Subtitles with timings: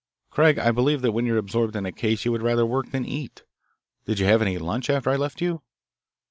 [0.31, 2.89] "Craig, I believe that when you are absorbed in a case, you would rather work
[2.89, 3.43] than eat.
[4.07, 5.61] Did you have any lunch after I left you?"